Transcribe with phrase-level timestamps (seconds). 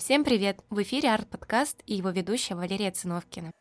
[0.00, 0.64] Всем привет!
[0.70, 3.52] В эфире арт-подкаст и его ведущая Валерия Циновкина.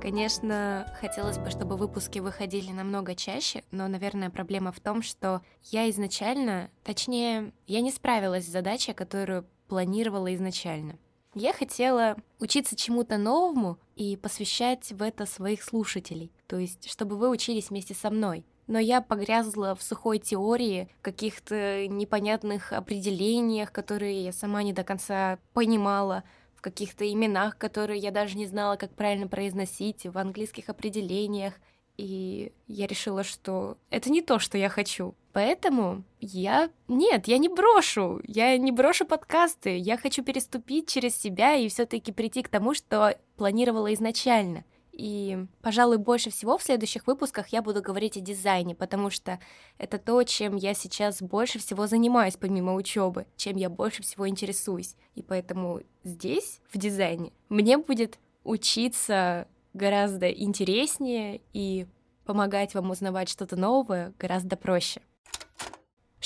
[0.00, 5.90] Конечно, хотелось бы, чтобы выпуски выходили намного чаще, но, наверное, проблема в том, что я
[5.90, 10.96] изначально, точнее, я не справилась с задачей, которую планировала изначально.
[11.38, 17.28] Я хотела учиться чему-то новому и посвящать в это своих слушателей, то есть чтобы вы
[17.28, 18.46] учились вместе со мной.
[18.66, 25.38] Но я погрязла в сухой теории, каких-то непонятных определениях, которые я сама не до конца
[25.52, 31.52] понимала, в каких-то именах, которые я даже не знала, как правильно произносить, в английских определениях.
[31.98, 35.14] И я решила, что это не то, что я хочу.
[35.36, 36.70] Поэтому я...
[36.88, 38.22] Нет, я не брошу.
[38.24, 39.76] Я не брошу подкасты.
[39.76, 44.64] Я хочу переступить через себя и все таки прийти к тому, что планировала изначально.
[44.92, 49.38] И, пожалуй, больше всего в следующих выпусках я буду говорить о дизайне, потому что
[49.76, 54.96] это то, чем я сейчас больше всего занимаюсь помимо учебы, чем я больше всего интересуюсь.
[55.16, 61.86] И поэтому здесь, в дизайне, мне будет учиться гораздо интереснее и
[62.24, 65.02] помогать вам узнавать что-то новое гораздо проще.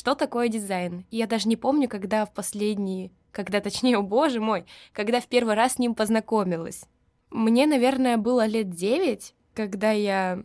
[0.01, 1.05] Что такое дизайн?
[1.11, 5.53] Я даже не помню, когда в последний, когда точнее, о боже мой, когда в первый
[5.53, 6.87] раз с ним познакомилась.
[7.29, 10.43] Мне, наверное, было лет девять, когда я...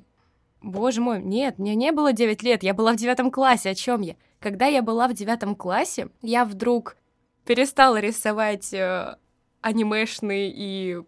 [0.61, 4.01] Боже мой, нет, мне не было 9 лет, я была в девятом классе, о чем
[4.01, 4.17] я?
[4.41, 6.97] Когда я была в девятом классе, я вдруг
[7.45, 9.15] перестала рисовать э,
[9.61, 10.99] анимешный и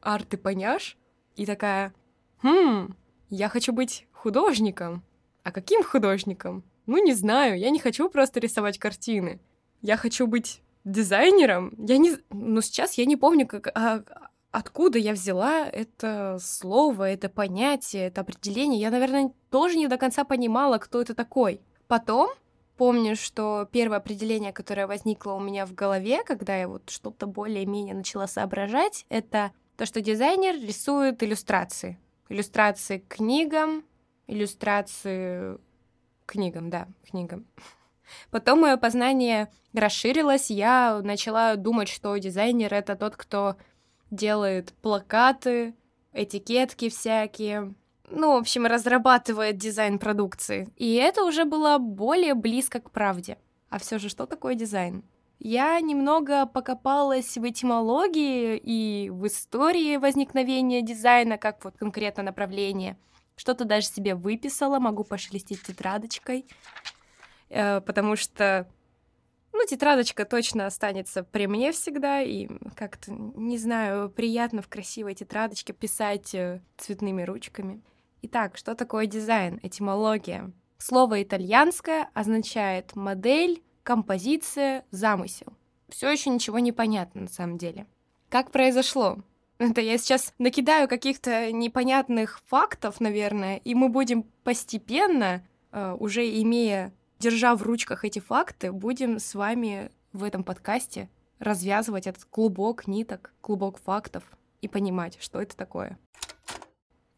[0.00, 0.96] арты-поняш,
[1.36, 1.94] и такая,
[2.42, 2.96] хм,
[3.30, 5.04] я хочу быть художником.
[5.44, 6.64] А каким художником?
[6.86, 9.40] Ну, не знаю, я не хочу просто рисовать картины.
[9.80, 11.74] Я хочу быть дизайнером.
[11.78, 12.16] Я не...
[12.30, 13.68] Ну, сейчас я не помню, как...
[13.74, 14.02] А,
[14.50, 18.80] откуда я взяла это слово, это понятие, это определение.
[18.80, 21.60] Я, наверное, тоже не до конца понимала, кто это такой.
[21.88, 22.30] Потом
[22.76, 27.94] помню, что первое определение, которое возникло у меня в голове, когда я вот что-то более-менее
[27.94, 31.98] начала соображать, это то, что дизайнер рисует иллюстрации.
[32.28, 33.84] Иллюстрации к книгам,
[34.26, 35.58] иллюстрации
[36.32, 37.46] книгам, да, книгам.
[38.30, 43.56] Потом мое познание расширилось, я начала думать, что дизайнер— это тот, кто
[44.10, 45.74] делает плакаты,
[46.12, 47.74] этикетки всякие,
[48.10, 50.68] ну, в общем, разрабатывает дизайн продукции.
[50.76, 53.38] И это уже было более близко к правде.
[53.70, 55.02] А все же, что такое дизайн?
[55.38, 62.96] Я немного покопалась в этимологии и в истории возникновения дизайна, как вот конкретно направление.
[63.42, 66.46] Что-то даже себе выписала, могу пошелестить тетрадочкой,
[67.48, 68.68] э, потому что,
[69.52, 75.72] ну, тетрадочка точно останется при мне всегда, и как-то, не знаю, приятно в красивой тетрадочке
[75.72, 77.82] писать э, цветными ручками.
[78.22, 79.58] Итак, что такое дизайн?
[79.64, 80.52] Этимология.
[80.78, 85.52] Слово итальянское означает модель, композиция, замысел.
[85.88, 87.88] Все еще ничего не понятно на самом деле.
[88.28, 89.18] Как произошло?
[89.62, 96.92] Это я сейчас накидаю каких-то непонятных фактов, наверное, и мы будем постепенно, э, уже имея,
[97.20, 101.08] держа в ручках эти факты, будем с вами в этом подкасте
[101.38, 104.24] развязывать этот клубок ниток, клубок фактов
[104.62, 105.96] и понимать, что это такое.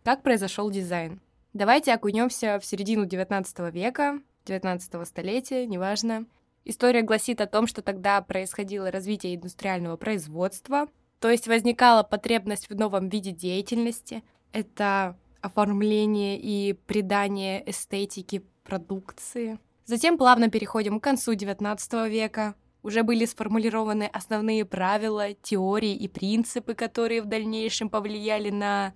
[0.02, 1.22] Как произошел дизайн?
[1.54, 6.26] Давайте окунемся в середину 19 века, 19 столетия, неважно,
[6.66, 10.88] История гласит о том, что тогда происходило развитие индустриального производства,
[11.24, 14.22] то есть возникала потребность в новом виде деятельности.
[14.52, 19.58] Это оформление и придание эстетики продукции.
[19.86, 22.56] Затем плавно переходим к концу XIX века.
[22.82, 28.92] Уже были сформулированы основные правила, теории и принципы, которые в дальнейшем повлияли на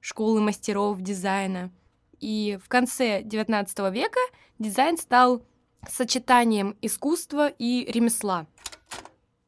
[0.00, 1.70] школы мастеров дизайна.
[2.18, 4.18] И в конце XIX века
[4.58, 5.44] дизайн стал
[5.88, 8.48] сочетанием искусства и ремесла.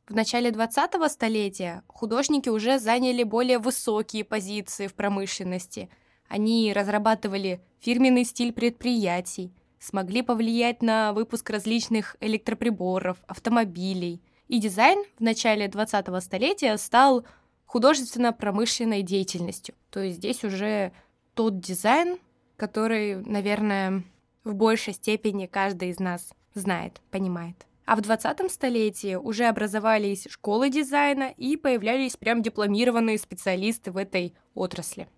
[0.09, 5.89] В начале 20-го столетия художники уже заняли более высокие позиции в промышленности.
[6.29, 14.21] Они разрабатывали фирменный стиль предприятий, смогли повлиять на выпуск различных электроприборов, автомобилей.
[14.49, 17.25] И дизайн в начале 20-го столетия стал
[17.67, 19.75] художественно-промышленной деятельностью.
[19.91, 20.93] То есть здесь уже
[21.35, 22.19] тот дизайн,
[22.57, 24.03] который, наверное,
[24.43, 27.67] в большей степени каждый из нас знает, понимает.
[27.85, 34.35] А в 20 столетии уже образовались школы дизайна и появлялись прям дипломированные специалисты в этой
[34.55, 35.09] отрасли.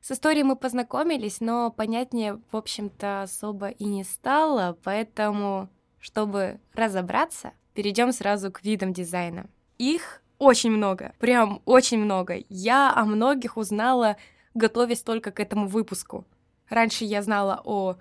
[0.00, 5.68] С историей мы познакомились, но понятнее, в общем-то, особо и не стало, поэтому,
[5.98, 9.46] чтобы разобраться, перейдем сразу к видам дизайна.
[9.78, 12.42] Их очень много, прям очень много.
[12.48, 14.16] Я о многих узнала,
[14.54, 16.24] готовясь только к этому выпуску.
[16.68, 17.96] Раньше я знала о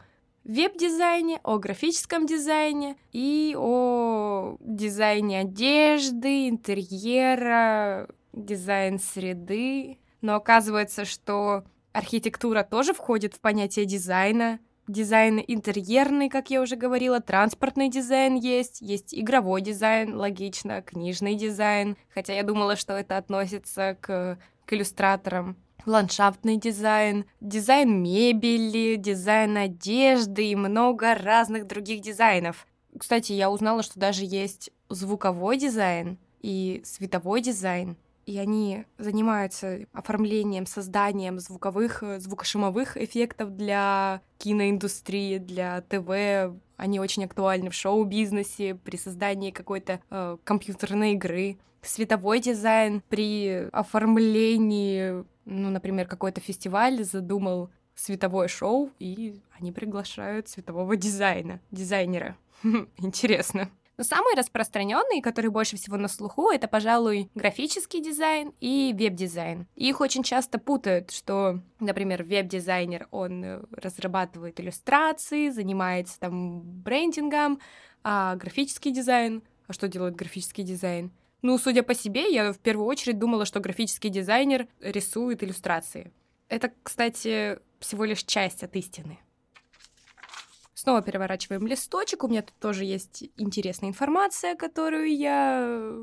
[0.50, 10.00] веб-дизайне, о графическом дизайне и о дизайне одежды, интерьера, дизайн среды.
[10.22, 11.63] Но оказывается, что
[11.94, 14.60] архитектура тоже входит в понятие дизайна.
[14.88, 21.96] Дизайн интерьерный, как я уже говорила, транспортный дизайн есть, есть игровой дизайн, логично, книжный дизайн,
[22.12, 30.48] хотя я думала, что это относится к, к иллюстраторам ландшафтный дизайн, дизайн мебели, дизайн одежды
[30.48, 32.68] и много разных других дизайнов.
[32.98, 37.98] Кстати, я узнала, что даже есть звуковой дизайн и световой дизайн.
[38.26, 46.56] И они занимаются оформлением, созданием звуковых, звукошумовых эффектов для киноиндустрии, для ТВ.
[46.78, 51.58] Они очень актуальны в шоу-бизнесе, при создании какой-то э, компьютерной игры.
[51.82, 60.96] Световой дизайн при оформлении ну, например, какой-то фестиваль задумал световое шоу, и они приглашают светового
[60.96, 62.38] дизайна, дизайнера.
[62.98, 63.69] Интересно.
[63.98, 69.68] Но самые распространенные, которые больше всего на слуху, это, пожалуй, графический дизайн и веб-дизайн.
[69.75, 77.60] Их очень часто путают, что, например, веб-дизайнер, он э, разрабатывает иллюстрации, занимается там брендингом,
[78.01, 81.12] а графический дизайн, а что делает графический дизайн?
[81.41, 86.12] Ну, судя по себе, я в первую очередь думала, что графический дизайнер рисует иллюстрации.
[86.50, 89.19] Это, кстати, всего лишь часть от истины.
[90.74, 92.24] Снова переворачиваем листочек.
[92.24, 95.94] У меня тут тоже есть интересная информация, которую я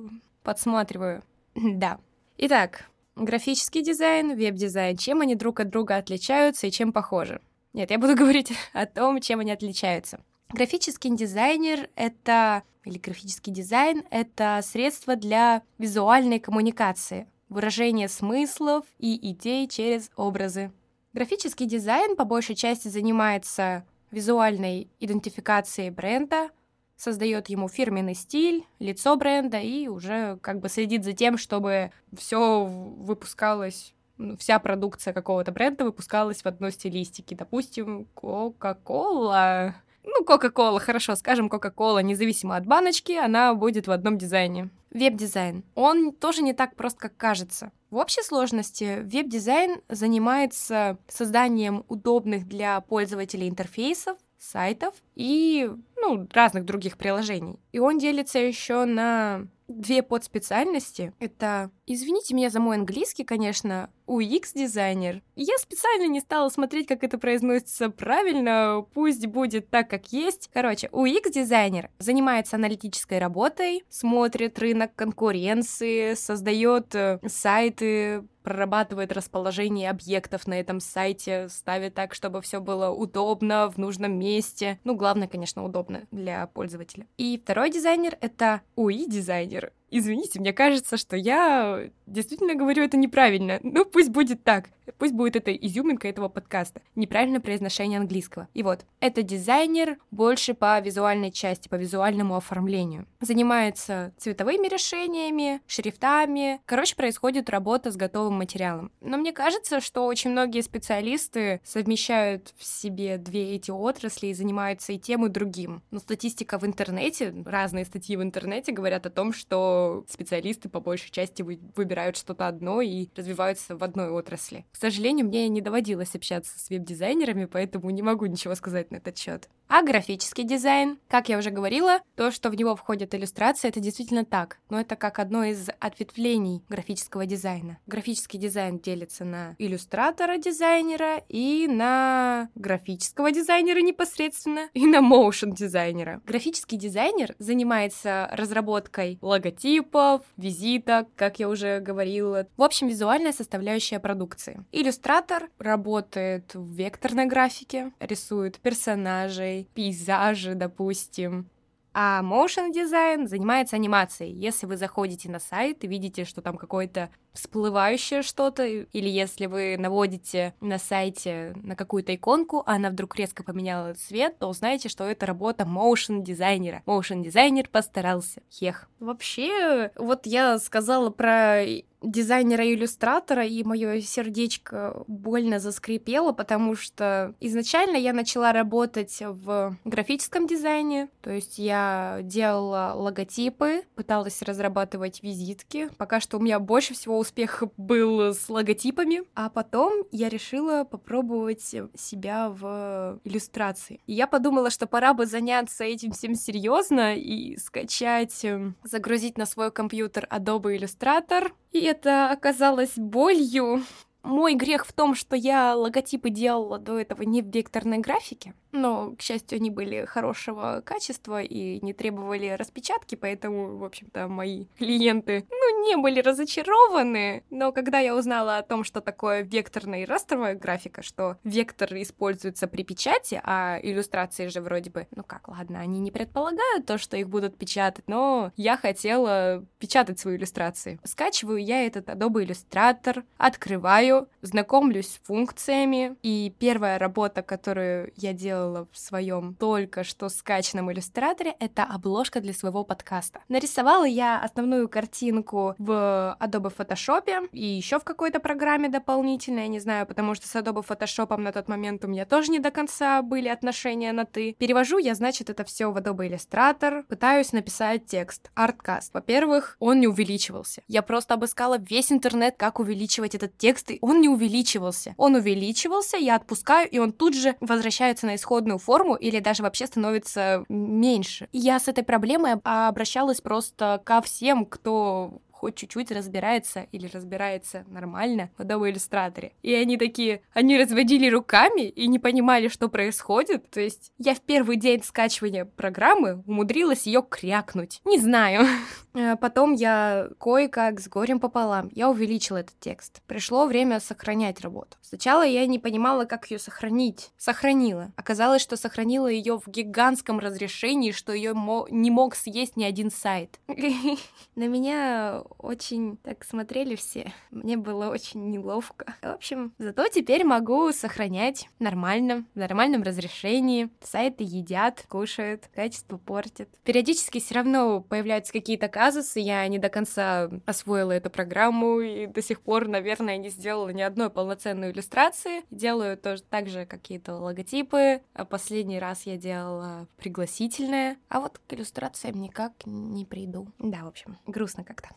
[0.42, 1.22] подсматриваю.
[1.54, 1.98] да.
[2.38, 4.96] Итак, графический дизайн, веб-дизайн.
[4.96, 7.40] Чем они друг от друга отличаются и чем похожи?
[7.72, 10.20] Нет, я буду говорить о том, чем они отличаются.
[10.50, 19.66] Графический дизайнер— это или графический дизайн— это средство для визуальной коммуникации, выражения смыслов и идей
[19.68, 20.72] через образы.
[21.12, 26.50] Графический дизайн по большей части занимается визуальной идентификацией бренда,
[26.96, 32.64] создает ему фирменный стиль, лицо бренда и уже как бы следит за тем, чтобы все
[32.64, 37.34] выпускалось ну, вся продукция какого-то бренда выпускалась в одной стилистике.
[37.36, 39.74] Допустим, Coca-Cola
[40.06, 44.70] ну, Кока-Кола, хорошо, скажем Кока-Кола, независимо от баночки, она будет в одном дизайне.
[44.90, 45.64] Веб-дизайн.
[45.74, 47.72] Он тоже не так прост, как кажется.
[47.90, 56.96] В общей сложности веб-дизайн занимается созданием удобных для пользователей интерфейсов, сайтов и ну, разных других
[56.96, 57.58] приложений.
[57.72, 61.12] И он делится еще на две подспециальности.
[61.18, 65.22] Это, извините меня за мой английский, конечно, UX-дизайнер.
[65.34, 70.50] Я специально не стала смотреть, как это произносится правильно, пусть будет так, как есть.
[70.52, 80.60] Короче, UX-дизайнер занимается аналитической работой, смотрит рынок конкуренции, создает э, сайты, прорабатывает расположение объектов на
[80.60, 84.78] этом сайте, ставит так, чтобы все было удобно, в нужном месте.
[84.84, 87.08] Ну, главное, конечно, удобно для пользователя.
[87.18, 89.72] И второй дизайнер— это UI-дизайнер.
[89.90, 93.60] Извините, мне кажется, что я действительно говорю это неправильно.
[93.62, 94.66] Ну, пусть будет так.
[94.98, 96.80] Пусть будет это изюминка этого подкаста.
[96.94, 98.48] Неправильное произношение английского.
[98.54, 103.06] И вот, это дизайнер больше по визуальной части, по визуальному оформлению.
[103.20, 106.60] Занимается цветовыми решениями, шрифтами.
[106.66, 108.92] Короче, происходит работа с готовым материалом.
[109.00, 114.92] Но мне кажется, что очень многие специалисты совмещают в себе две эти отрасли и занимаются
[114.92, 115.82] и тем, и другим.
[115.90, 119.75] Но статистика в интернете, разные статьи в интернете говорят о том, что
[120.08, 124.64] специалисты по большей части выбирают что-то одно и развиваются в одной отрасли.
[124.72, 129.16] К сожалению, мне не доводилось общаться с веб-дизайнерами, поэтому не могу ничего сказать на этот
[129.18, 129.48] счет.
[129.68, 134.24] А графический дизайн, как я уже говорила, то, что в него входят иллюстрации, это действительно
[134.24, 137.78] так, но это как одно из ответвлений графического дизайна.
[137.86, 146.22] Графический дизайн делится на иллюстратора-дизайнера и на графического дизайнера непосредственно, и на моушен-дизайнера.
[146.24, 149.18] Графический дизайнер занимается разработкой
[149.66, 152.46] логотипов, визиток, как я уже говорила.
[152.56, 154.64] В общем, визуальная составляющая продукции.
[154.72, 161.48] Иллюстратор работает в векторной графике, рисует персонажей, пейзажи, допустим.
[161.92, 164.32] А motion дизайн занимается анимацией.
[164.32, 169.76] Если вы заходите на сайт и видите, что там какое-то всплывающее что-то, или если вы
[169.78, 175.04] наводите на сайте на какую-то иконку, а она вдруг резко поменяла цвет, то узнаете, что
[175.04, 176.82] это работа motion дизайнера.
[176.86, 178.42] Motion дизайнер постарался.
[178.50, 178.88] Хех.
[178.98, 181.64] Вообще, вот я сказала про
[182.02, 191.08] дизайнера-иллюстратора, и мое сердечко больно заскрипело, потому что изначально я начала работать в графическом дизайне,
[191.20, 195.88] то есть я делала логотипы, пыталась разрабатывать визитки.
[195.96, 201.60] Пока что у меня больше всего успех был с логотипами, а потом я решила попробовать
[201.60, 204.00] себя в иллюстрации.
[204.06, 209.46] И я подумала, что пора бы заняться этим всем серьезно и скачать, эм, загрузить на
[209.46, 211.50] свой компьютер Adobe Illustrator.
[211.72, 213.82] И это оказалось болью,
[214.26, 219.14] мой грех в том, что я логотипы делала до этого не в векторной графике, но,
[219.16, 225.44] к счастью, они были хорошего качества и не требовали распечатки, поэтому, в общем-то, мои клиенты,
[225.50, 227.44] ну, не были разочарованы.
[227.50, 232.66] Но когда я узнала о том, что такое векторная и растровая графика, что вектор используется
[232.66, 237.16] при печати, а иллюстрации же вроде бы, ну как, ладно, они не предполагают то, что
[237.16, 240.98] их будут печатать, но я хотела печатать свои иллюстрации.
[241.04, 248.65] Скачиваю я этот Adobe Illustrator, открываю, знакомлюсь с функциями, и первая работа, которую я делала
[248.92, 253.40] в своем только что скачанном иллюстраторе, это обложка для своего подкаста.
[253.48, 259.80] Нарисовала я основную картинку в Adobe Photoshop и еще в какой-то программе дополнительной, я не
[259.80, 263.22] знаю, потому что с Adobe Photoshop на тот момент у меня тоже не до конца
[263.22, 264.54] были отношения на «ты».
[264.58, 269.12] Перевожу я, значит, это все в Adobe Illustrator, пытаюсь написать текст, арткаст.
[269.14, 270.82] Во-первых, он не увеличивался.
[270.88, 275.14] Я просто обыскала весь интернет, как увеличивать этот текст, и он не увеличивался.
[275.16, 279.86] Он увеличивался, я отпускаю, и он тут же возвращается на исходную форму или даже вообще
[279.86, 281.48] становится меньше.
[281.52, 288.50] я с этой проблемой обращалась просто ко всем, кто хоть чуть-чуть разбирается или разбирается нормально
[288.58, 289.52] в Adobe Illustrator.
[289.62, 293.70] И они такие, они разводили руками и не понимали, что происходит.
[293.70, 298.00] То есть я в первый день скачивания программы умудрилась ее крякнуть.
[298.04, 298.66] Не знаю.
[299.18, 303.22] Э, потом я кое-как с горем пополам, я увеличила этот текст.
[303.26, 304.98] Пришло время сохранять работу.
[305.00, 307.30] Сначала я не понимала, как ее сохранить.
[307.38, 308.12] Сохранила.
[308.16, 311.54] Оказалось, что сохранила ее в гигантском разрешении, что ее
[311.88, 313.58] не мог съесть ни один сайт.
[314.54, 317.32] На меня очень так смотрели все.
[317.50, 319.14] Мне было очень неловко.
[319.22, 323.90] В общем, зато теперь могу сохранять нормально, в нормальном разрешении.
[324.02, 326.68] Сайты едят, кушают, качество портят.
[326.84, 332.42] Периодически все равно появляются какие-то казусы, я не до конца освоила эту программу и до
[332.42, 335.62] сих пор, наверное, не сделала ни одной полноценной иллюстрации.
[335.70, 338.22] Делаю тоже так же какие-то логотипы.
[338.34, 343.68] А последний раз я делала пригласительное, а вот к иллюстрациям никак не приду.
[343.78, 345.08] Да, в общем, грустно как-то.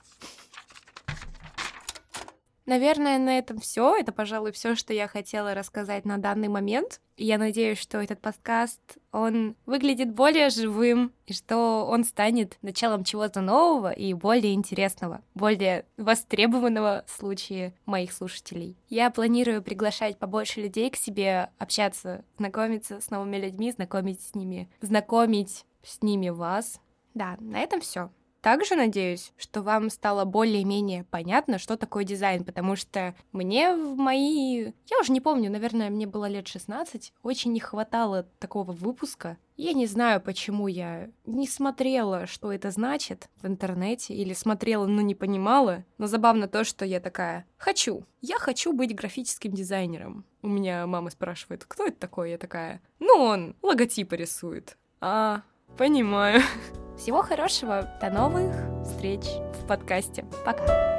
[2.69, 3.95] Наверное, на этом все.
[3.95, 7.01] Это, пожалуй, все, что я хотела рассказать на данный момент.
[7.17, 8.79] Я надеюсь, что этот подкаст,
[9.11, 15.87] он выглядит более живым, и что он станет началом чего-то нового и более интересного, более
[15.97, 18.77] востребованного в случае моих слушателей.
[18.87, 24.69] Я планирую приглашать побольше людей к себе, общаться, знакомиться с новыми людьми, знакомить с ними,
[24.79, 26.79] знакомить с ними вас.
[27.15, 28.11] Да, на этом все.
[28.41, 34.71] Также надеюсь, что вам стало более-менее понятно, что такое дизайн, потому что мне в мои...
[34.87, 39.37] Я уже не помню, наверное, мне было лет 16, очень не хватало такого выпуска.
[39.57, 45.01] Я не знаю, почему я не смотрела, что это значит в интернете, или смотрела, но
[45.01, 45.83] не понимала.
[45.97, 48.05] Но забавно то, что я такая «хочу».
[48.21, 50.23] Я хочу быть графическим дизайнером.
[50.41, 52.31] У меня мама спрашивает, кто это такой?
[52.31, 54.77] Я такая «ну он логотипы рисует».
[55.01, 55.41] А,
[55.77, 56.41] понимаю.
[56.99, 58.53] Всего хорошего, до новых
[58.83, 59.21] встреч
[59.53, 60.25] в подкасте.
[60.45, 60.98] Пока.